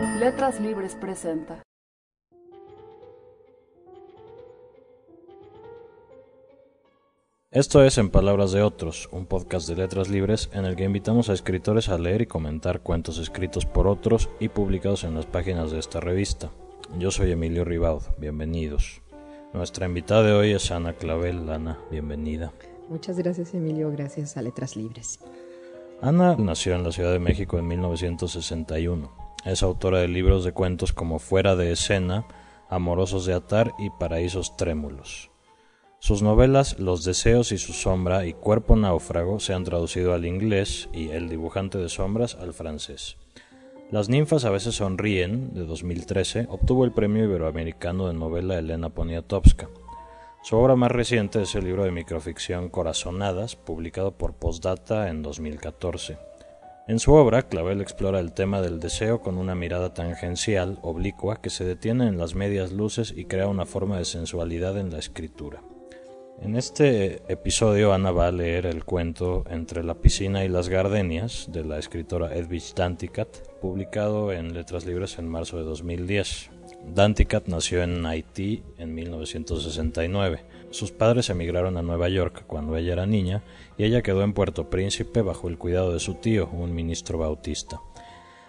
[0.00, 1.62] Letras Libres presenta.
[7.50, 11.30] Esto es En Palabras de Otros, un podcast de letras libres en el que invitamos
[11.30, 15.70] a escritores a leer y comentar cuentos escritos por otros y publicados en las páginas
[15.70, 16.50] de esta revista.
[16.98, 19.00] Yo soy Emilio Ribaud, bienvenidos.
[19.54, 21.48] Nuestra invitada de hoy es Ana Clavel.
[21.48, 22.52] Ana, bienvenida.
[22.90, 25.20] Muchas gracias Emilio, gracias a Letras Libres.
[26.02, 29.25] Ana nació en la Ciudad de México en 1961.
[29.44, 32.26] Es autora de libros de cuentos como Fuera de escena,
[32.68, 35.30] Amorosos de atar y Paraísos trémulos.
[35.98, 40.88] Sus novelas Los deseos y su sombra y Cuerpo náufrago se han traducido al inglés
[40.92, 43.16] y El dibujante de sombras al francés.
[43.90, 49.68] Las ninfas a veces sonríen, de 2013, obtuvo el premio iberoamericano de novela Elena Poniatowska.
[50.42, 56.18] Su obra más reciente es el libro de microficción Corazonadas, publicado por Postdata en 2014.
[56.88, 61.50] En su obra, Clavel explora el tema del deseo con una mirada tangencial, oblicua, que
[61.50, 65.64] se detiene en las medias luces y crea una forma de sensualidad en la escritura.
[66.40, 71.48] En este episodio Ana va a leer el cuento Entre la piscina y las gardenias
[71.50, 76.50] de la escritora Edwidge Danticat, publicado en Letras Libres en marzo de 2010.
[76.94, 80.44] Danticat nació en Haití en 1969.
[80.70, 83.42] Sus padres emigraron a Nueva York cuando ella era niña
[83.78, 87.80] y ella quedó en Puerto Príncipe bajo el cuidado de su tío, un ministro bautista.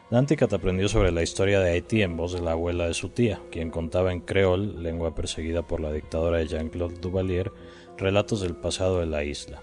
[0.09, 3.41] Danticat aprendió sobre la historia de Haití en voz de la abuela de su tía,
[3.51, 7.51] quien contaba en creol, lengua perseguida por la dictadura de Jean-Claude Duvalier,
[7.97, 9.61] relatos del pasado de la isla.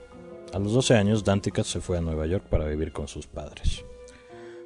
[0.53, 3.85] A los 12 años, Danticat se fue a Nueva York para vivir con sus padres.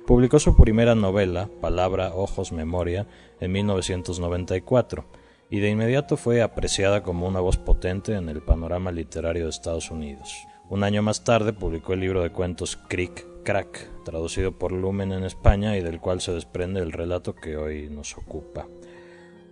[0.05, 3.07] Publicó su primera novela, Palabra, Ojos, Memoria,
[3.41, 5.05] en 1994,
[5.51, 9.91] y de inmediato fue apreciada como una voz potente en el panorama literario de Estados
[9.91, 10.47] Unidos.
[10.69, 15.25] Un año más tarde publicó el libro de cuentos Crick Crack, traducido por Lumen en
[15.25, 18.67] España y del cual se desprende el relato que hoy nos ocupa.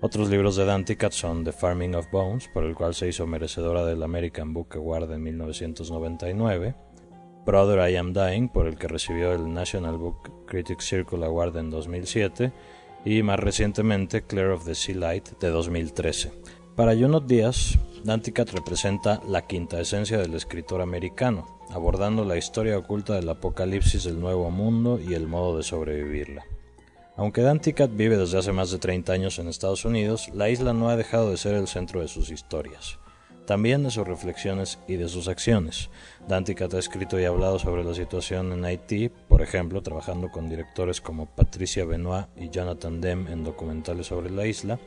[0.02, 3.86] Otros libros de Danticat son The Farming of Bones, por el cual se hizo merecedora
[3.86, 6.74] del American Book Award en 1999,
[7.46, 11.70] Brother I Am Dying, por el que recibió el National Book Critics Circle Award en
[11.70, 12.52] 2007,
[13.06, 16.32] y más recientemente Clear of the Sea Light de 2013.
[16.74, 23.14] Para Junot Díaz, Danticat representa la quinta esencia del escritor americano, abordando la historia oculta
[23.14, 26.44] del apocalipsis del Nuevo Mundo y el modo de sobrevivirla.
[27.16, 30.88] Aunque Danticat vive desde hace más de 30 años en Estados Unidos, la isla no
[30.88, 32.98] ha dejado de ser el centro de sus historias,
[33.46, 35.88] también de sus reflexiones y de sus acciones.
[36.28, 41.00] Danticat ha escrito y hablado sobre la situación en Haití, por ejemplo, trabajando con directores
[41.00, 44.78] como Patricia Benoit y Jonathan Demme en documentales sobre la isla,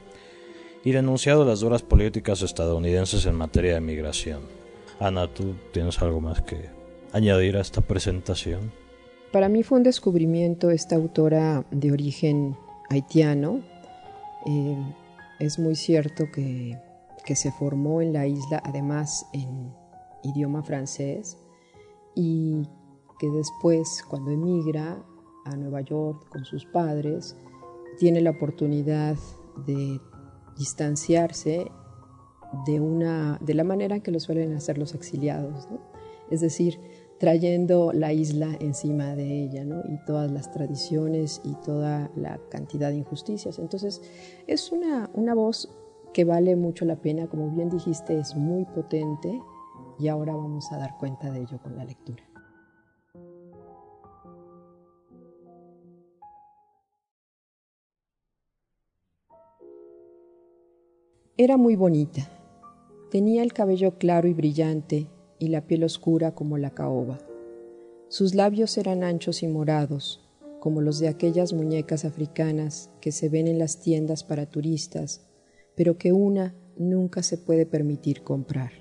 [0.83, 4.41] y denunciado las duras políticas estadounidenses en materia de migración.
[4.99, 6.69] Ana, ¿tú tienes algo más que
[7.13, 8.71] añadir a esta presentación?
[9.31, 12.57] Para mí fue un descubrimiento esta autora de origen
[12.89, 13.61] haitiano.
[14.45, 14.77] Eh,
[15.39, 16.77] es muy cierto que,
[17.29, 19.71] que, se formó en la isla, además en
[20.23, 21.37] idioma francés,
[22.15, 22.63] y
[23.19, 25.05] que después, cuando emigra
[25.45, 27.35] a Nueva York con sus padres,
[27.99, 29.15] tiene la oportunidad
[29.67, 30.01] de
[30.57, 31.71] distanciarse
[32.65, 35.67] de, una, de la manera que lo suelen hacer los exiliados,
[36.31, 36.79] es decir,
[37.19, 39.81] trayendo la isla encima de ella ¿no?
[39.87, 43.59] y todas las tradiciones y toda la cantidad de injusticias.
[43.59, 44.01] Entonces
[44.47, 45.69] es una, una voz
[46.13, 49.39] que vale mucho la pena, como bien dijiste, es muy potente
[49.99, 52.23] y ahora vamos a dar cuenta de ello con la lectura.
[61.37, 62.27] Era muy bonita.
[63.11, 65.07] Tenía el cabello claro y brillante
[65.39, 67.17] y la piel oscura como la caoba.
[68.09, 70.19] Sus labios eran anchos y morados,
[70.59, 75.28] como los de aquellas muñecas africanas que se ven en las tiendas para turistas,
[75.79, 78.71] pero que una nunca se puede permitir comprar.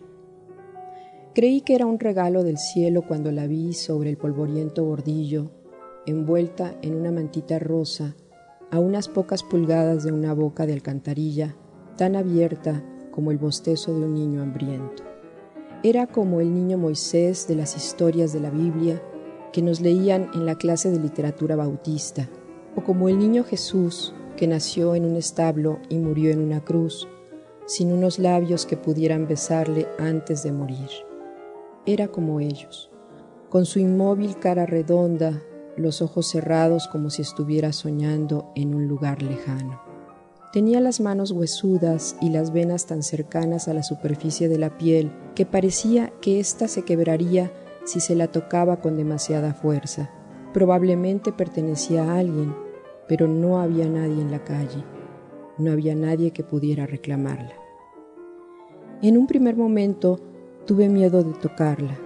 [1.32, 5.52] Creí que era un regalo del cielo cuando la vi sobre el polvoriento bordillo,
[6.06, 8.16] envuelta en una mantita rosa,
[8.72, 11.54] a unas pocas pulgadas de una boca de alcantarilla
[11.96, 15.04] tan abierta como el bostezo de un niño hambriento.
[15.84, 19.00] Era como el niño Moisés de las historias de la Biblia
[19.52, 22.28] que nos leían en la clase de literatura bautista,
[22.74, 27.08] o como el niño Jesús que nació en un establo y murió en una cruz,
[27.66, 30.88] sin unos labios que pudieran besarle antes de morir.
[31.84, 32.90] Era como ellos,
[33.50, 35.42] con su inmóvil cara redonda,
[35.76, 39.82] los ojos cerrados como si estuviera soñando en un lugar lejano.
[40.52, 45.12] Tenía las manos huesudas y las venas tan cercanas a la superficie de la piel
[45.34, 47.52] que parecía que ésta se quebraría
[47.84, 50.10] si se la tocaba con demasiada fuerza.
[50.54, 52.54] Probablemente pertenecía a alguien,
[53.08, 54.84] pero no había nadie en la calle,
[55.56, 57.54] no había nadie que pudiera reclamarla.
[59.02, 60.20] En un primer momento
[60.66, 61.96] tuve miedo de tocarla.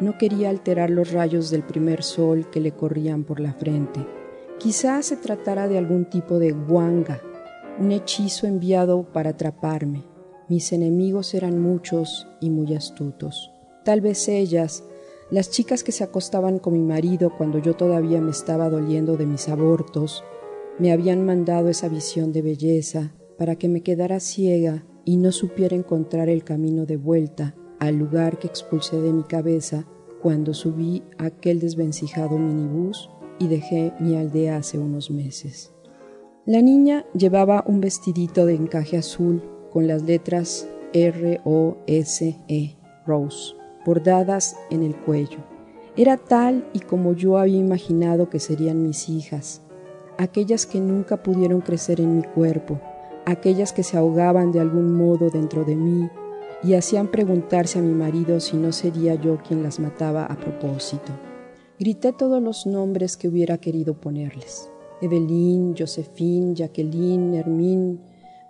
[0.00, 4.06] No quería alterar los rayos del primer sol que le corrían por la frente.
[4.58, 7.20] Quizás se tratara de algún tipo de guanga,
[7.80, 10.04] un hechizo enviado para atraparme.
[10.48, 13.52] Mis enemigos eran muchos y muy astutos.
[13.84, 14.84] Tal vez ellas,
[15.30, 19.26] las chicas que se acostaban con mi marido cuando yo todavía me estaba doliendo de
[19.26, 20.24] mis abortos,
[20.78, 25.76] me habían mandado esa visión de belleza para que me quedara ciega y no supiera
[25.76, 29.86] encontrar el camino de vuelta al lugar que expulsé de mi cabeza
[30.22, 35.72] cuando subí aquel desvencijado minibús y dejé mi aldea hace unos meses.
[36.46, 42.76] La niña llevaba un vestidito de encaje azul con las letras R-O-S-E,
[43.06, 43.54] Rose,
[43.88, 45.38] bordadas en el cuello.
[45.96, 49.62] Era tal y como yo había imaginado que serían mis hijas,
[50.18, 52.78] aquellas que nunca pudieron crecer en mi cuerpo,
[53.24, 56.10] aquellas que se ahogaban de algún modo dentro de mí
[56.62, 61.10] y hacían preguntarse a mi marido si no sería yo quien las mataba a propósito.
[61.78, 64.70] Grité todos los nombres que hubiera querido ponerles.
[65.00, 67.96] Evelyn, Josephine, Jacqueline, Hermine,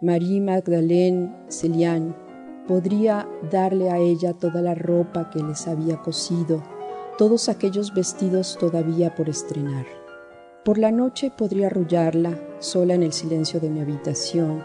[0.01, 2.28] Marie Magdalene, Celian.
[2.69, 6.63] Podría darle a ella toda la ropa que les había cosido,
[7.17, 9.87] todos aquellos vestidos todavía por estrenar.
[10.67, 14.63] Por la noche podría arrullarla, sola en el silencio de mi habitación,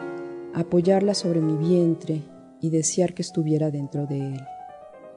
[0.53, 2.23] apoyarla sobre mi vientre
[2.59, 4.41] y desear que estuviera dentro de él.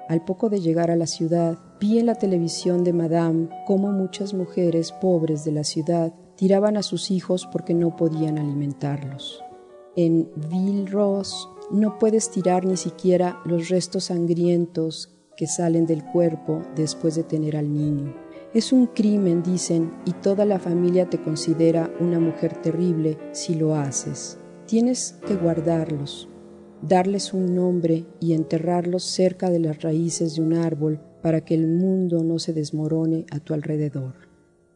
[0.09, 4.33] Al poco de llegar a la ciudad, vi en la televisión de Madame cómo muchas
[4.33, 9.43] mujeres pobres de la ciudad tiraban a sus hijos porque no podían alimentarlos.
[9.97, 17.15] En Villeros no puedes tirar ni siquiera los restos sangrientos que salen del cuerpo después
[17.15, 18.15] de tener al niño.
[18.55, 23.75] Es un crimen, dicen, y toda la familia te considera una mujer terrible si lo
[23.75, 24.39] haces.
[24.67, 26.29] Tienes que guardarlos,
[26.81, 31.67] darles un nombre y enterrarlos cerca de las raíces de un árbol para que el
[31.67, 34.15] mundo no se desmorone a tu alrededor.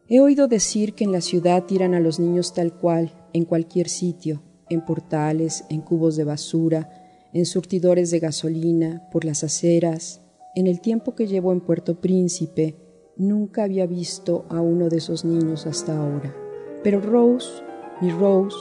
[0.08, 3.88] He oído decir que en la ciudad tiran a los niños tal cual, en cualquier
[3.88, 10.22] sitio, en portales, en cubos de basura, en surtidores de gasolina, por las aceras.
[10.54, 12.76] En el tiempo que llevo en Puerto Príncipe,
[13.20, 16.34] Nunca había visto a uno de esos niños hasta ahora.
[16.82, 17.62] Pero Rose,
[18.00, 18.56] mi Rose,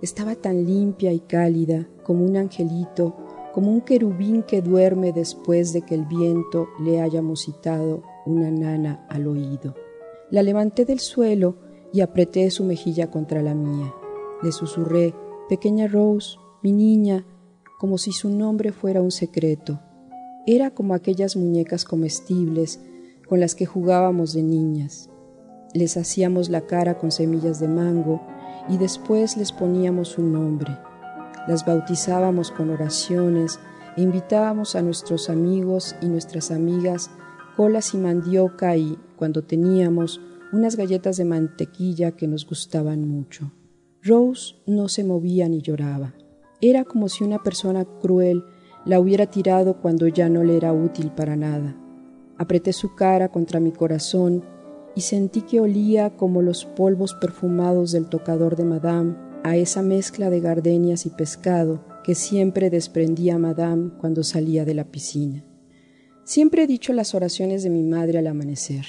[0.00, 3.14] estaba tan limpia y cálida como un angelito,
[3.52, 9.04] como un querubín que duerme después de que el viento le haya musitado una nana
[9.10, 9.74] al oído.
[10.30, 11.56] La levanté del suelo
[11.92, 13.92] y apreté su mejilla contra la mía.
[14.42, 15.14] Le susurré,
[15.48, 17.24] pequeña Rose, mi niña,
[17.78, 19.80] como si su nombre fuera un secreto.
[20.46, 22.80] Era como aquellas muñecas comestibles
[23.28, 25.10] con las que jugábamos de niñas.
[25.74, 28.22] Les hacíamos la cara con semillas de mango
[28.68, 30.76] y después les poníamos un nombre.
[31.46, 33.58] Las bautizábamos con oraciones
[33.96, 37.10] e invitábamos a nuestros amigos y nuestras amigas
[37.56, 40.20] colas y mandioca y, cuando teníamos,
[40.52, 43.50] unas galletas de mantequilla que nos gustaban mucho.
[44.02, 46.14] Rose no se movía ni lloraba.
[46.60, 48.44] Era como si una persona cruel
[48.84, 51.76] la hubiera tirado cuando ya no le era útil para nada.
[52.36, 54.44] Apreté su cara contra mi corazón
[54.94, 60.30] y sentí que olía como los polvos perfumados del tocador de Madame a esa mezcla
[60.30, 65.44] de gardenias y pescado que siempre desprendía Madame cuando salía de la piscina.
[66.24, 68.86] Siempre he dicho las oraciones de mi madre al amanecer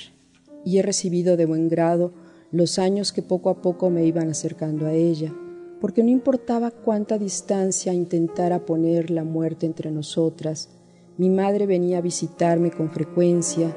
[0.66, 2.14] y he recibido de buen grado
[2.52, 5.34] los años que poco a poco me iban acercando a ella,
[5.80, 10.70] porque no importaba cuánta distancia intentara poner la muerte entre nosotras,
[11.18, 13.76] mi madre venía a visitarme con frecuencia,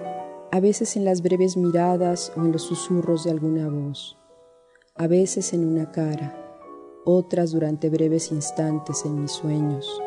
[0.51, 4.17] a veces en las breves miradas o en los susurros de alguna voz,
[4.95, 6.39] a veces en una cara,
[7.05, 10.01] otras durante breves instantes en mis sueños.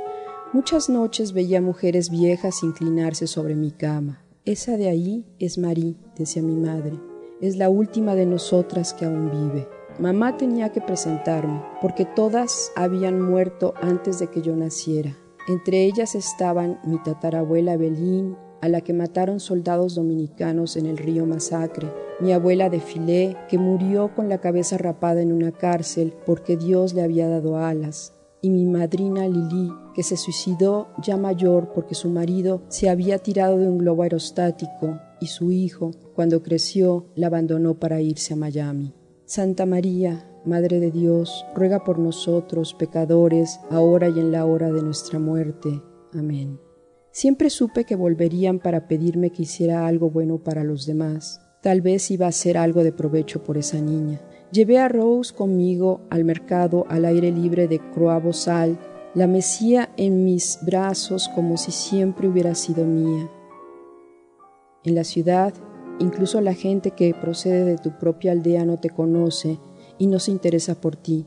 [0.54, 4.24] Muchas noches veía mujeres viejas inclinarse sobre mi cama.
[4.46, 6.98] Esa de ahí es Marie, decía mi madre.
[7.42, 9.68] Es la última de nosotras que aún vive.
[10.00, 15.18] Mamá tenía que presentarme, porque todas habían muerto antes de que yo naciera.
[15.50, 21.26] Entre ellas estaban mi tatarabuela Belín, a la que mataron soldados dominicanos en el río
[21.26, 26.56] Masacre, mi abuela de Filé, que murió con la cabeza rapada en una cárcel porque
[26.56, 31.96] Dios le había dado alas, y mi madrina Lili, que se suicidó ya mayor porque
[31.96, 37.28] su marido se había tirado de un globo aerostático y su hijo, cuando creció, la
[37.28, 38.94] abandonó para irse a Miami.
[39.26, 44.84] Santa María, Madre de Dios, ruega por nosotros, pecadores, ahora y en la hora de
[44.84, 45.82] nuestra muerte.
[46.14, 46.60] Amén.
[47.10, 51.42] Siempre supe que volverían para pedirme que hiciera algo bueno para los demás.
[51.64, 54.22] Tal vez iba a hacer algo de provecho por esa niña.
[54.52, 58.78] Llevé a Rose conmigo al mercado al aire libre de Croix-Bosal,
[59.16, 63.28] la mecía en mis brazos como si siempre hubiera sido mía.
[64.86, 65.52] En la ciudad,
[66.00, 69.60] incluso la gente que procede de tu propia aldea no te conoce
[69.98, 71.26] y no se interesa por ti.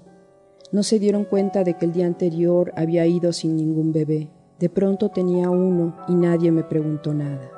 [0.71, 4.31] No se dieron cuenta de que el día anterior había ido sin ningún bebé.
[4.61, 7.51] De pronto tenía uno y nadie me preguntó nada.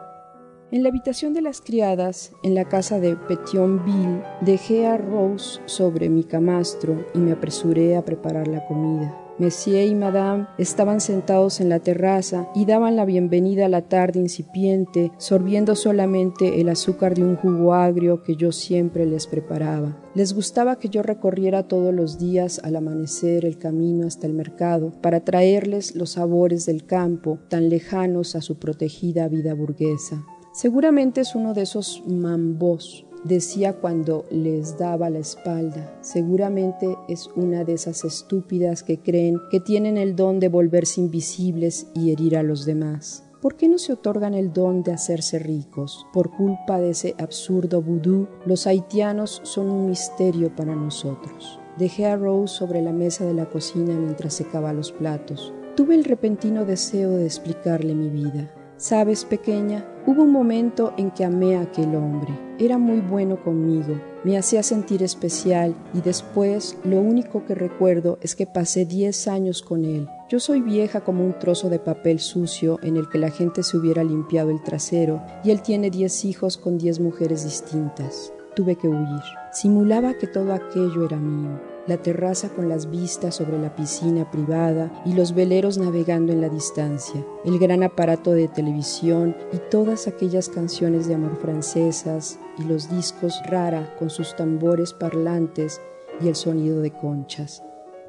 [0.70, 6.08] En la habitación de las criadas, en la casa de Petionville, dejé a Rose sobre
[6.08, 9.19] mi camastro y me apresuré a preparar la comida.
[9.40, 14.20] Monsieur y Madame estaban sentados en la terraza y daban la bienvenida a la tarde
[14.20, 19.96] incipiente, sorbiendo solamente el azúcar de un jugo agrio que yo siempre les preparaba.
[20.14, 24.92] Les gustaba que yo recorriera todos los días al amanecer el camino hasta el mercado
[25.00, 30.22] para traerles los sabores del campo tan lejanos a su protegida vida burguesa.
[30.52, 35.96] Seguramente es uno de esos mambos decía cuando les daba la espalda.
[36.00, 41.86] Seguramente es una de esas estúpidas que creen que tienen el don de volverse invisibles
[41.94, 43.24] y herir a los demás.
[43.40, 46.06] ¿Por qué no se otorgan el don de hacerse ricos?
[46.12, 51.58] Por culpa de ese absurdo vudú, los haitianos son un misterio para nosotros.
[51.78, 55.54] Dejé a Rose sobre la mesa de la cocina mientras secaba los platos.
[55.74, 58.52] Tuve el repentino deseo de explicarle mi vida.
[58.80, 62.32] Sabes, pequeña, hubo un momento en que amé a aquel hombre.
[62.58, 68.34] Era muy bueno conmigo, me hacía sentir especial y después lo único que recuerdo es
[68.34, 70.08] que pasé diez años con él.
[70.30, 73.76] Yo soy vieja como un trozo de papel sucio en el que la gente se
[73.76, 78.32] hubiera limpiado el trasero y él tiene diez hijos con diez mujeres distintas.
[78.56, 79.22] Tuve que huir.
[79.52, 84.92] Simulaba que todo aquello era mío la terraza con las vistas sobre la piscina privada
[85.04, 90.48] y los veleros navegando en la distancia, el gran aparato de televisión y todas aquellas
[90.48, 95.80] canciones de amor francesas y los discos rara con sus tambores parlantes
[96.20, 97.64] y el sonido de conchas.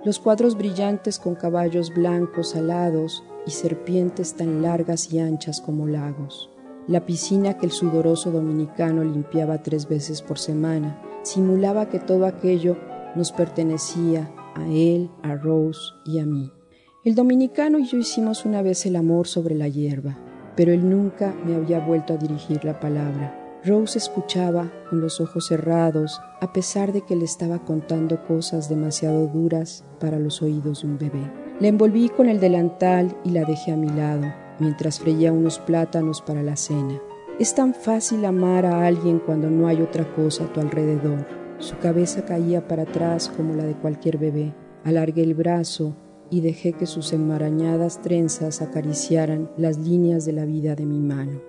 [0.06, 6.52] Los cuadros brillantes con caballos blancos alados y serpientes tan largas y anchas como lagos.
[6.88, 12.78] La piscina que el sudoroso dominicano limpiaba tres veces por semana simulaba que todo aquello
[13.15, 16.51] nos pertenecía a él, a Rose y a mí.
[17.03, 20.18] El dominicano y yo hicimos una vez el amor sobre la hierba,
[20.56, 23.38] pero él nunca me había vuelto a dirigir la palabra.
[23.63, 29.27] Rose escuchaba con los ojos cerrados, a pesar de que le estaba contando cosas demasiado
[29.27, 31.32] duras para los oídos de un bebé.
[31.60, 36.22] La envolví con el delantal y la dejé a mi lado, mientras freía unos plátanos
[36.22, 37.00] para la cena.
[37.39, 41.40] Es tan fácil amar a alguien cuando no hay otra cosa a tu alrededor.
[41.62, 44.51] Su cabeza caía para atrás como la de cualquier bebé.
[44.84, 45.96] Alargué el brazo
[46.32, 51.39] y dejé que sus enmarañadas trenzas acariciaran las líneas de la vida de mi mano.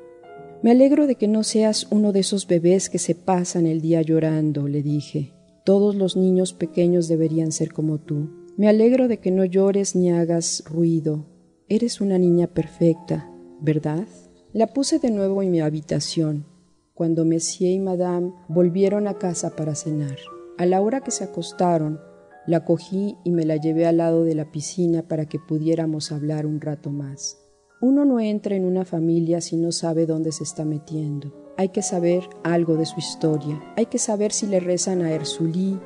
[0.63, 4.03] Me alegro de que no seas uno de esos bebés que se pasan el día
[4.03, 5.33] llorando, le dije.
[5.65, 8.29] Todos los niños pequeños deberían ser como tú.
[8.59, 11.25] Me alegro de que no llores ni hagas ruido.
[11.71, 13.31] Eres una niña perfecta,
[13.63, 14.07] ¿verdad?
[14.53, 16.52] La puse de nuevo en mi habitación
[17.03, 20.19] cuando Monsieur y Madame volvieron a casa para cenar.
[20.57, 21.99] A la hora que se acostaron,
[22.47, 26.47] la cogí y me la llevé al lado de la piscina para que pudiéramos hablar
[26.47, 27.45] un rato más.
[27.81, 31.35] Uno no entra en una familia si no sabe dónde se está metiendo.
[31.57, 33.61] Hay que saber algo de su historia.
[33.77, 35.81] Hay que saber si le rezan a Ersulí,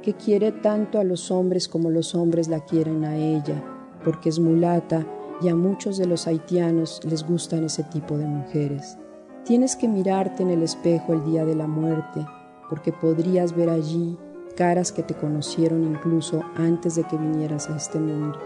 [0.00, 3.62] que quiere tanto a los hombres como los hombres la quieren a ella,
[4.06, 5.06] porque es mulata
[5.42, 8.96] y a muchos de los haitianos les gustan ese tipo de mujeres.
[9.44, 12.24] Tienes que mirarte en el espejo el día de la muerte,
[12.70, 14.16] porque podrías ver allí
[14.56, 18.38] caras que te conocieron incluso antes de que vinieras a este mundo.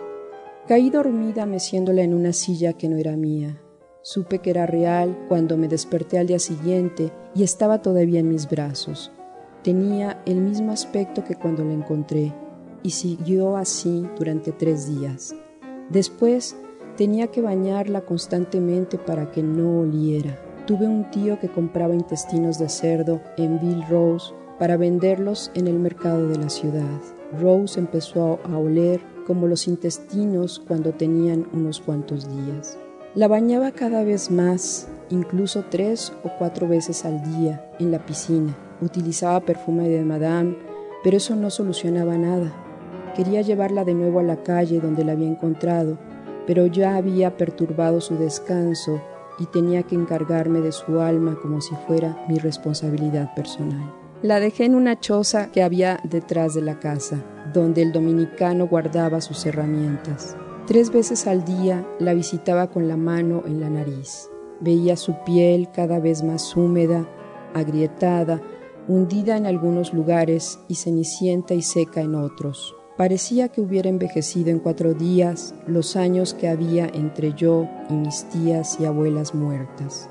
[0.67, 3.61] Caí dormida meciéndola en una silla que no era mía.
[4.01, 8.49] Supe que era real cuando me desperté al día siguiente y estaba todavía en mis
[8.49, 9.13] brazos.
[9.63, 12.33] Tenía el mismo aspecto que cuando la encontré
[12.83, 15.35] y siguió así durante tres días.
[15.91, 16.57] Después
[16.97, 20.46] tenía que bañarla constantemente para que no oliera.
[20.67, 25.79] Tuve un tío que compraba intestinos de cerdo en Bill Rose para venderlos en el
[25.79, 27.01] mercado de la ciudad.
[27.41, 32.77] Rose empezó a oler como los intestinos cuando tenían unos cuantos días.
[33.15, 38.57] La bañaba cada vez más, incluso tres o cuatro veces al día, en la piscina.
[38.81, 40.57] Utilizaba perfume de Madame,
[41.05, 42.53] pero eso no solucionaba nada.
[43.15, 45.97] Quería llevarla de nuevo a la calle donde la había encontrado,
[46.45, 49.01] pero ya había perturbado su descanso
[49.39, 53.93] y tenía que encargarme de su alma como si fuera mi responsabilidad personal.
[54.23, 59.21] La dejé en una choza que había detrás de la casa, donde el dominicano guardaba
[59.21, 60.37] sus herramientas.
[60.67, 64.31] Tres veces al día la visitaba con la mano en la nariz.
[64.61, 67.07] Veía su piel cada vez más húmeda,
[67.55, 68.41] agrietada,
[68.89, 72.75] hundida en algunos lugares y cenicienta y seca en otros.
[72.97, 78.25] Parecía que hubiera envejecido en cuatro días los años que había entre yo y mis
[78.31, 80.09] tías y abuelas muertas.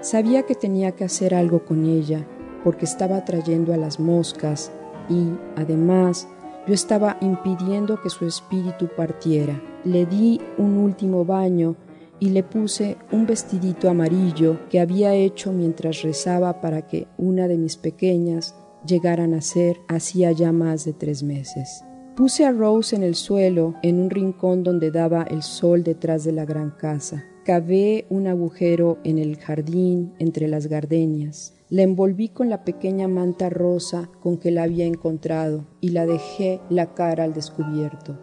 [0.00, 2.26] Sabía que tenía que hacer algo con ella
[2.62, 4.72] porque estaba trayendo a las moscas
[5.10, 6.26] y, además,
[6.66, 9.60] yo estaba impidiendo que su espíritu partiera.
[9.84, 11.76] Le di un último baño
[12.20, 17.58] y le puse un vestidito amarillo que había hecho mientras rezaba para que una de
[17.58, 18.54] mis pequeñas
[18.86, 21.84] llegara a nacer hacía ya más de tres meses.
[22.16, 26.30] Puse a Rose en el suelo, en un rincón donde daba el sol detrás de
[26.30, 27.24] la gran casa.
[27.44, 31.54] Cavé un agujero en el jardín entre las gardenias.
[31.70, 36.60] La envolví con la pequeña manta rosa con que la había encontrado y la dejé
[36.70, 38.16] la cara al descubierto.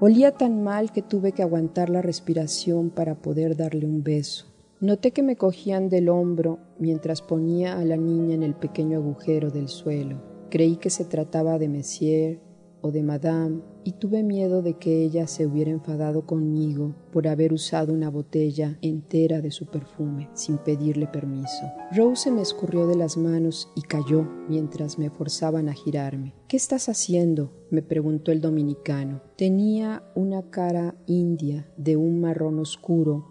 [0.00, 4.48] Olía tan mal que tuve que aguantar la respiración para poder darle un beso.
[4.80, 9.50] Noté que me cogían del hombro mientras ponía a la niña en el pequeño agujero
[9.50, 10.20] del suelo.
[10.50, 12.49] Creí que se trataba de Messier
[12.82, 17.52] o de Madame y tuve miedo de que ella se hubiera enfadado conmigo por haber
[17.52, 21.70] usado una botella entera de su perfume sin pedirle permiso.
[21.92, 26.34] Rose se me escurrió de las manos y cayó mientras me forzaban a girarme.
[26.48, 27.52] ¿Qué estás haciendo?
[27.70, 29.22] me preguntó el dominicano.
[29.36, 33.30] Tenía una cara india de un marrón oscuro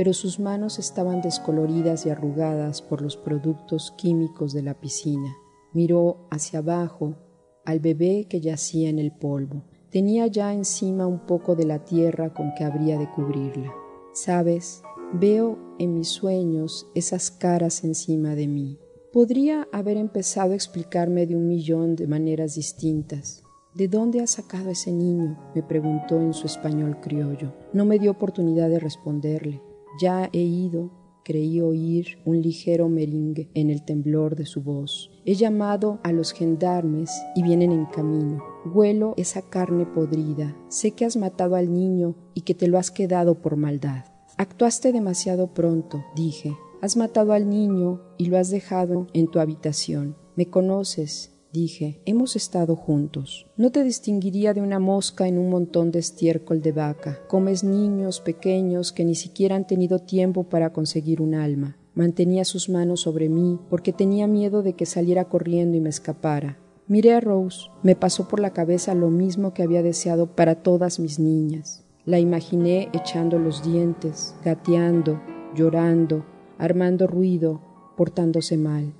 [0.00, 5.36] pero sus manos estaban descoloridas y arrugadas por los productos químicos de la piscina.
[5.74, 7.16] Miró hacia abajo
[7.64, 9.62] al bebé que yacía en el polvo.
[9.90, 13.72] Tenía ya encima un poco de la tierra con que habría de cubrirla.
[14.12, 18.78] Sabes, veo en mis sueños esas caras encima de mí.
[19.12, 23.42] Podría haber empezado a explicarme de un millón de maneras distintas.
[23.74, 25.38] ¿De dónde ha sacado ese niño?
[25.54, 27.52] me preguntó en su español criollo.
[27.72, 29.62] No me dio oportunidad de responderle.
[30.00, 30.90] Ya he ido
[31.24, 35.10] creí oír un ligero merengue en el temblor de su voz.
[35.24, 38.42] He llamado a los gendarmes y vienen en camino.
[38.74, 40.56] Huelo esa carne podrida.
[40.68, 44.04] Sé que has matado al niño y que te lo has quedado por maldad.
[44.36, 46.56] Actuaste demasiado pronto, dije.
[46.80, 50.16] Has matado al niño y lo has dejado en tu habitación.
[50.34, 53.46] Me conoces, dije, hemos estado juntos.
[53.56, 57.18] No te distinguiría de una mosca en un montón de estiércol de vaca.
[57.28, 61.76] Comes niños pequeños que ni siquiera han tenido tiempo para conseguir un alma.
[61.94, 66.58] Mantenía sus manos sobre mí porque tenía miedo de que saliera corriendo y me escapara.
[66.86, 67.68] Miré a Rose.
[67.82, 71.84] Me pasó por la cabeza lo mismo que había deseado para todas mis niñas.
[72.04, 75.20] La imaginé echando los dientes, gateando,
[75.54, 76.24] llorando,
[76.58, 77.60] armando ruido,
[77.96, 78.94] portándose mal.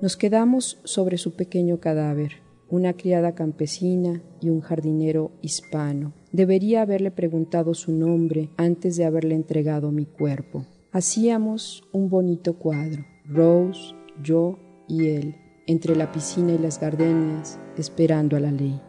[0.00, 2.36] Nos quedamos sobre su pequeño cadáver,
[2.70, 6.14] una criada campesina y un jardinero hispano.
[6.32, 10.64] Debería haberle preguntado su nombre antes de haberle entregado mi cuerpo.
[10.90, 14.58] Hacíamos un bonito cuadro, Rose, yo
[14.88, 15.34] y él,
[15.66, 18.80] entre la piscina y las gardenias, esperando a la ley.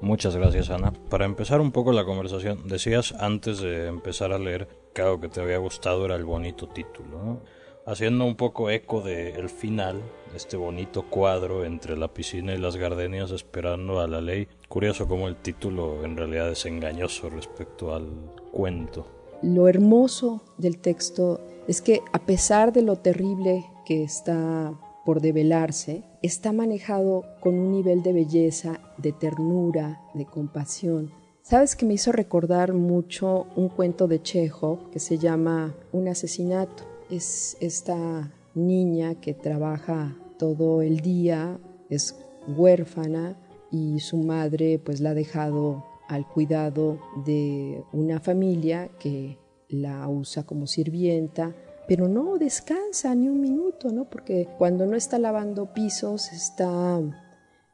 [0.00, 0.92] Muchas gracias, Ana.
[1.08, 5.28] Para empezar un poco la conversación, decías antes de empezar a leer que algo que
[5.28, 7.40] te había gustado era el bonito título,
[7.86, 10.02] haciendo un poco eco del final,
[10.34, 14.48] este bonito cuadro entre la piscina y las gardenias esperando a la ley.
[14.68, 18.08] Curioso como el título en realidad es engañoso respecto al
[18.52, 19.06] cuento.
[19.42, 24.72] Lo hermoso del texto es que a pesar de lo terrible que está
[25.06, 31.12] por develarse, está manejado con un nivel de belleza, de ternura, de compasión.
[31.42, 36.82] Sabes que me hizo recordar mucho un cuento de Chekhov que se llama Un asesinato.
[37.08, 42.16] Es esta niña que trabaja todo el día, es
[42.48, 43.38] huérfana
[43.70, 49.38] y su madre pues la ha dejado al cuidado de una familia que
[49.68, 51.54] la usa como sirvienta
[51.86, 54.04] pero no descansa ni un minuto, ¿no?
[54.04, 57.00] Porque cuando no está lavando pisos, está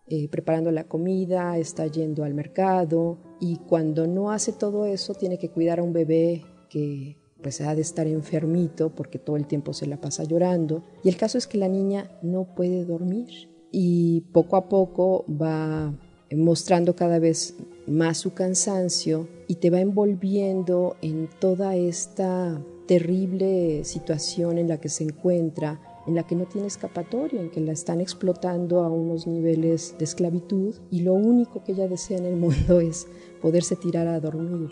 [0.07, 5.38] eh, preparando la comida, está yendo al mercado y cuando no hace todo eso tiene
[5.38, 9.72] que cuidar a un bebé que pues ha de estar enfermito porque todo el tiempo
[9.72, 14.20] se la pasa llorando y el caso es que la niña no puede dormir y
[14.33, 15.92] poco a poco va
[16.37, 24.59] mostrando cada vez más su cansancio y te va envolviendo en toda esta terrible situación
[24.59, 28.01] en la que se encuentra, en la que no tiene escapatoria, en que la están
[28.01, 32.81] explotando a unos niveles de esclavitud y lo único que ella desea en el mundo
[32.81, 33.07] es
[33.40, 34.71] poderse tirar a dormir.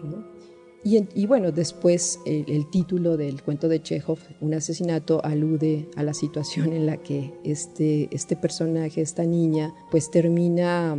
[0.83, 6.73] Y, bueno, después el, título del cuento de Chekhov, Un asesinato, alude a la situación
[6.73, 10.97] en la que este, este personaje, esta niña, pues termina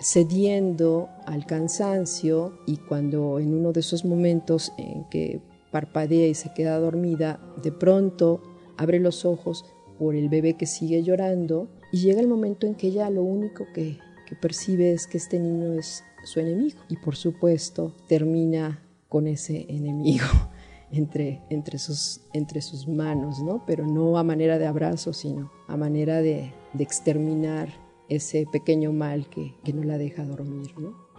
[0.00, 5.40] cediendo al cansancio y cuando en uno de esos momentos en que
[5.70, 8.42] parpadea y se queda dormida, de pronto
[8.76, 9.64] abre los ojos
[9.98, 13.66] por el bebé que sigue llorando y llega el momento en que ella lo único
[13.74, 19.26] que, que percibe es que este niño es su enemigo y por supuesto termina con
[19.26, 20.26] ese enemigo
[20.90, 23.64] entre, entre, sus, entre sus manos, ¿no?
[23.66, 27.68] pero no a manera de abrazo, sino a manera de, exterminar
[28.08, 30.72] ese pequeño mal que, que no la deja dormir.
[30.78, 31.09] ¿no?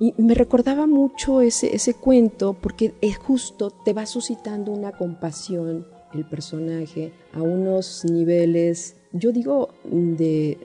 [0.00, 5.86] Y me recordaba mucho ese, ese cuento porque es justo, te va suscitando una compasión
[6.14, 10.58] el personaje a unos niveles, yo digo, de,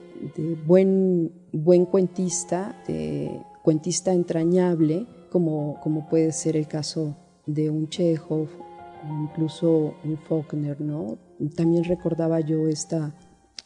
[0.66, 8.48] buen, buen cuentista, de cuentista entrañable, como, como puede ser el caso de un Chekhov,
[9.22, 11.18] incluso un Faulkner, ¿no?
[11.54, 13.14] También recordaba yo esta,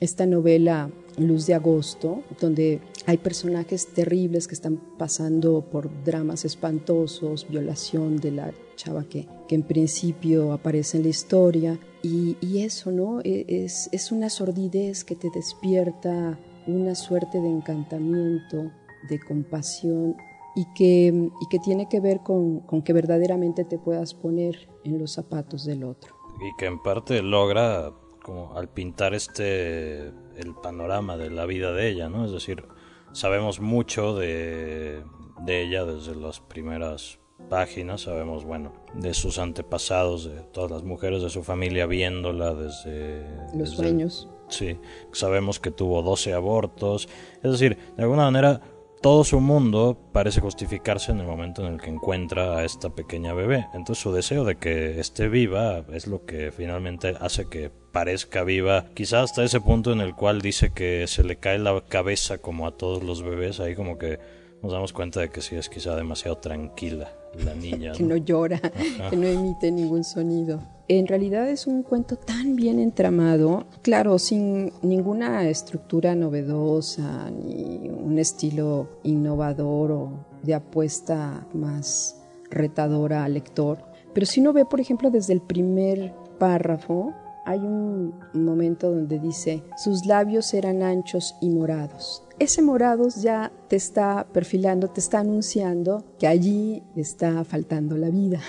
[0.00, 7.46] esta novela Luz de Agosto, donde hay personajes terribles que están pasando por dramas espantosos,
[7.48, 12.90] violación de la chava que, que en principio aparece en la historia, y, y eso,
[12.90, 13.20] ¿no?
[13.20, 18.70] E, es, es una sordidez que te despierta una suerte de encantamiento,
[19.08, 20.16] de compasión
[20.54, 24.98] y que, y que tiene que ver con, con, que verdaderamente te puedas poner en
[24.98, 26.14] los zapatos del otro.
[26.40, 31.88] Y que en parte logra, como al pintar este, el panorama de la vida de
[31.88, 32.24] ella, ¿no?
[32.24, 32.64] Es decir,
[33.12, 35.02] sabemos mucho de,
[35.44, 41.22] de ella desde las primeras páginas, sabemos, bueno, de sus antepasados, de todas las mujeres
[41.22, 43.24] de su familia viéndola desde...
[43.54, 44.28] Los desde, sueños.
[44.48, 44.78] Sí,
[45.12, 47.09] sabemos que tuvo 12 abortos,
[47.42, 48.61] es decir, de alguna manera
[49.00, 53.32] todo su mundo parece justificarse en el momento en el que encuentra a esta pequeña
[53.32, 53.66] bebé.
[53.72, 58.86] Entonces su deseo de que esté viva es lo que finalmente hace que parezca viva.
[58.94, 62.66] Quizá hasta ese punto en el cual dice que se le cae la cabeza como
[62.66, 64.18] a todos los bebés, ahí como que
[64.62, 67.12] nos damos cuenta de que sí es quizá demasiado tranquila
[67.44, 67.92] la niña.
[67.96, 69.11] que no, no llora, Ajá.
[69.11, 70.61] que no emite ningún sonido.
[70.88, 78.18] En realidad es un cuento tan bien entramado, claro, sin ninguna estructura novedosa, ni un
[78.18, 82.20] estilo innovador o de apuesta más
[82.51, 83.79] retadora al lector.
[84.12, 89.62] Pero si uno ve, por ejemplo, desde el primer párrafo, hay un momento donde dice,
[89.76, 92.22] sus labios eran anchos y morados.
[92.38, 98.40] Ese morados ya te está perfilando, te está anunciando que allí está faltando la vida.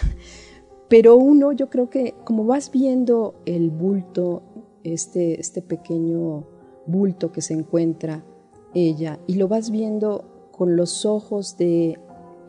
[0.88, 4.44] Pero uno, yo creo que como vas viendo el bulto,
[4.84, 6.46] este, este pequeño
[6.86, 8.26] bulto que se encuentra
[8.74, 12.00] ella, y lo vas viendo con los ojos de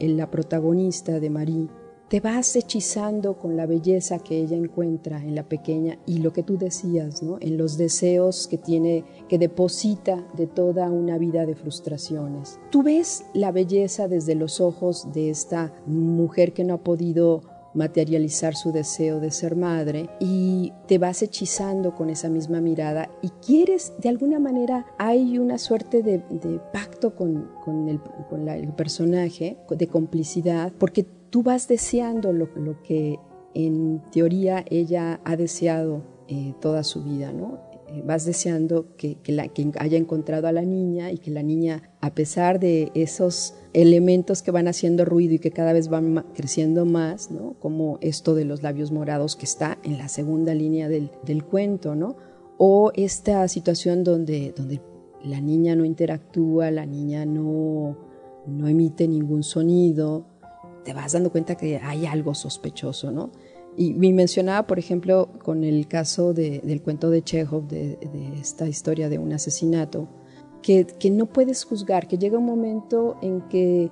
[0.00, 1.68] la protagonista de Marie,
[2.12, 6.42] te vas hechizando con la belleza que ella encuentra en la pequeña y lo que
[6.42, 7.38] tú decías, ¿no?
[7.40, 12.60] En los deseos que tiene, que deposita de toda una vida de frustraciones.
[12.70, 18.56] Tú ves la belleza desde los ojos de esta mujer que no ha podido materializar
[18.56, 23.94] su deseo de ser madre y te vas hechizando con esa misma mirada y quieres,
[23.96, 26.18] de alguna manera, hay una suerte de,
[26.74, 27.48] pacto con,
[27.88, 28.00] el,
[28.50, 32.46] el, personaje, de complicidad, porque tú vas deseando lo,
[32.82, 33.18] que
[33.54, 37.58] en teoría ella ha deseado eh, toda su vida, ¿no?
[38.04, 39.18] vas deseando que,
[39.78, 44.50] haya encontrado a la niña y que la niña, a pesar de esos elementos que
[44.50, 47.54] van haciendo ruido y que cada vez van creciendo más, ¿no?
[47.60, 52.16] como esto de los labios morados que está en la segunda línea del, cuento, ¿no?
[52.58, 54.54] o esta situación donde,
[55.24, 57.96] la niña no interactúa, la niña no
[58.46, 60.26] emite ningún sonido,
[60.84, 63.30] te vas dando cuenta que hay algo sospechoso, ¿no?
[63.76, 68.38] Y me mencionaba, por ejemplo, con el caso de, del cuento de Chekhov, de, de,
[68.38, 70.08] esta historia de un asesinato,
[70.62, 73.90] que, que, no puedes juzgar, que llega un momento en que,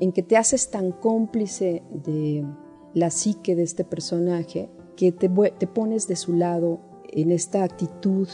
[0.00, 2.44] en que te haces tan cómplice de
[2.92, 8.28] la psique de este personaje que te, te pones de su lado en esta actitud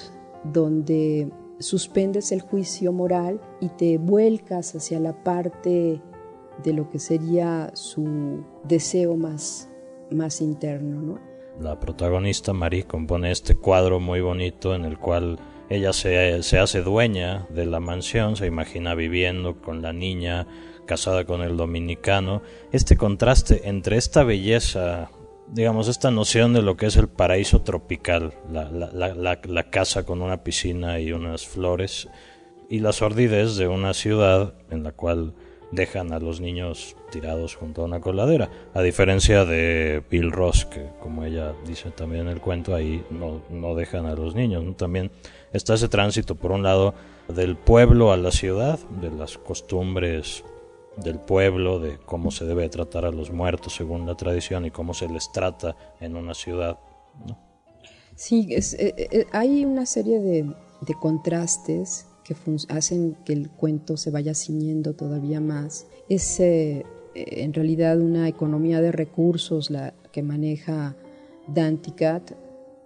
[0.53, 6.01] donde suspendes el juicio moral y te vuelcas hacia la parte
[6.65, 9.71] de lo que sería su deseo más
[10.11, 11.21] más interno, ¿no?
[11.61, 15.39] La protagonista Marie compone este cuadro muy bonito en el cual
[15.71, 20.47] ella se, se, hace dueña de la mansión, se imagina viviendo con la niña,
[20.85, 22.43] casada con el dominicano.
[22.73, 25.11] Este contraste entre esta belleza,
[25.49, 30.05] digamos, esta noción de lo que es el paraíso tropical, la, la, la, la casa
[30.05, 32.09] con una piscina y unas flores,
[32.69, 35.35] y la sordidez de una ciudad en la cual
[35.77, 40.89] dejan a los niños tirados junto a una coladera, a diferencia de Bill Ross, que
[41.01, 44.65] como ella dice también en el cuento, ahí no, no dejan a los niños.
[44.77, 45.13] También
[45.53, 46.95] está ese tránsito, por un lado,
[47.29, 50.43] del pueblo a la ciudad, de las costumbres
[50.97, 54.95] del pueblo, de cómo se debe tratar a los muertos según la tradición y cómo
[54.95, 56.79] se les trata en una ciudad.
[58.15, 62.35] Sí, eh, eh, hay una serie de contrastes que
[62.69, 65.87] hacen que el cuento se vaya ciñendo todavía más.
[66.09, 66.85] Es eh,
[67.15, 70.97] en realidad una economía de recursos la que maneja
[71.47, 72.33] Danticat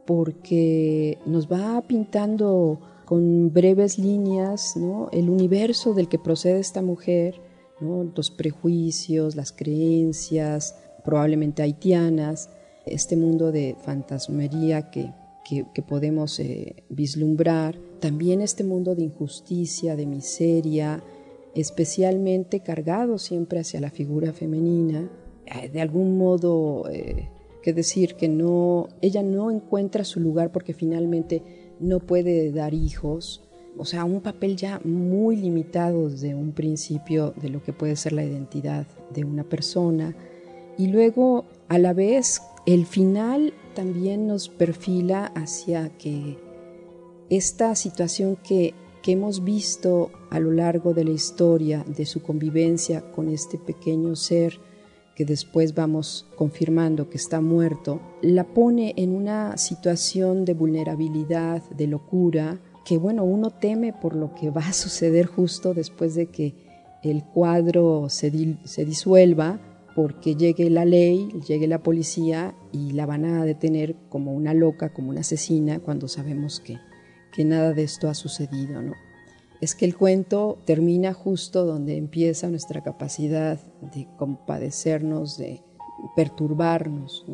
[0.04, 5.08] porque nos va pintando con breves líneas ¿no?
[5.12, 7.40] el universo del que procede esta mujer,
[7.80, 8.12] ¿no?
[8.14, 12.50] los prejuicios, las creencias, probablemente haitianas,
[12.84, 15.12] este mundo de fantasmería que
[15.74, 21.02] que, podemos eh, vislumbrar, también este mundo de injusticia, de miseria,
[21.54, 25.10] especialmente cargado siempre hacia la figura femenina,
[25.46, 27.28] eh, de algún modo, eh,
[27.62, 31.42] que decir que no, ella no encuentra su lugar porque finalmente
[31.80, 33.42] no puede dar hijos,
[33.76, 38.12] o sea, un papel ya muy limitado desde un principio de lo que puede ser
[38.12, 40.14] la identidad de una persona,
[40.78, 46.36] y luego a la vez el final también nos perfila hacia que
[47.30, 48.74] esta situación que,
[49.06, 54.60] hemos visto a lo largo de la historia de su convivencia con este pequeño ser
[55.16, 61.86] que después vamos confirmando que está muerto, la pone en una situación de vulnerabilidad, de
[61.88, 66.54] locura, que bueno, uno teme por lo que va a suceder justo después de que
[67.02, 68.30] el cuadro se,
[68.64, 69.58] se disuelva
[70.02, 74.94] porque llegue la ley, llegue la policía y la van a detener como una loca,
[74.94, 76.78] como una asesina, cuando sabemos que,
[77.34, 78.80] que nada de esto ha sucedido.
[78.80, 78.94] ¿no?
[79.60, 83.60] Es que el cuento termina justo donde empieza nuestra capacidad
[83.94, 85.62] de compadecernos, de
[86.16, 87.26] perturbarnos.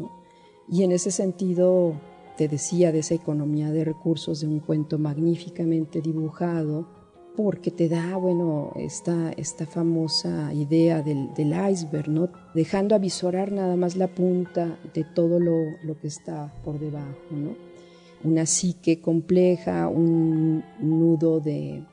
[0.69, 1.93] Y en ese sentido,
[2.37, 6.89] te decía de esa economía de recursos de un cuento magníficamente dibujado,
[7.37, 11.29] porque te da, bueno, esta, esta famosa idea del,
[11.71, 12.31] iceberg, ¿no?
[12.55, 17.55] Dejando avisorar nada más la punta de todo lo, que está por debajo, ¿no?
[18.25, 21.85] Una psique compleja, un nudo de,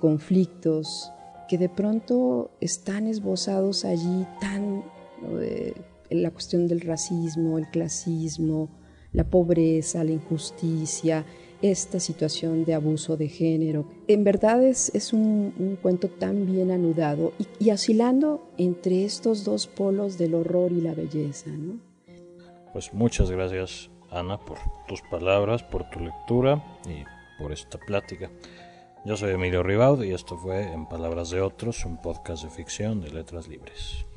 [0.00, 1.12] conflictos
[1.48, 4.82] que de pronto están esbozados allí tan
[6.10, 8.68] la cuestión del racismo, el clasismo,
[9.12, 11.24] la pobreza, la injusticia,
[11.62, 13.86] esta situación de abuso de género.
[14.06, 19.66] En verdad es, es un, cuento tan bien anudado y, y, oscilando entre estos dos
[19.66, 21.50] polos del horror y la belleza.
[21.50, 21.78] ¿no?
[22.72, 27.04] Pues muchas gracias Ana por tus palabras, por tu lectura y
[27.40, 28.30] por esta plática.
[29.04, 33.00] Yo soy Emilio Ribaud y esto fue En Palabras de Otros, un podcast de ficción
[33.00, 34.07] de letras libres.